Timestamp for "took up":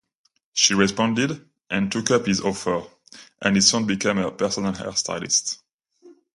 1.91-2.25